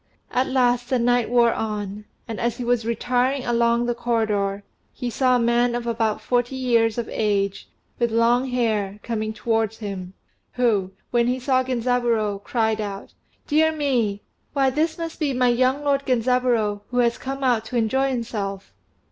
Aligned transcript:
At 0.31 0.47
last 0.47 0.89
the 0.89 0.97
night 0.97 1.29
wore 1.29 1.53
on; 1.53 2.05
and 2.27 2.39
as 2.39 2.57
he 2.57 2.63
was 2.63 2.85
retiring 2.87 3.45
along 3.45 3.85
the 3.85 3.93
corridor, 3.93 4.63
he 4.91 5.11
saw 5.11 5.35
a 5.35 5.39
man 5.39 5.75
of 5.75 5.85
about 5.85 6.21
forty 6.23 6.55
years 6.55 6.97
of 6.97 7.07
age, 7.11 7.69
with 7.99 8.09
long 8.09 8.47
hair, 8.49 8.99
coming 9.03 9.31
towards 9.31 9.77
him, 9.77 10.15
who, 10.53 10.89
when 11.11 11.27
he 11.27 11.39
saw 11.39 11.63
Genzaburô, 11.63 12.43
cried 12.43 12.81
out, 12.81 13.13
"Dear 13.45 13.71
me! 13.71 14.23
why 14.53 14.71
this 14.71 14.97
must 14.97 15.19
be 15.19 15.33
my 15.33 15.49
young 15.49 15.83
lord 15.83 16.03
Genzaburô 16.07 16.81
who 16.89 16.97
has 16.97 17.19
come 17.19 17.43
out 17.43 17.63
to 17.65 17.77
enjoy 17.77 18.09
himself." 18.09 18.73